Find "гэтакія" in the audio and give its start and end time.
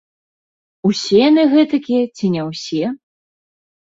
1.53-2.05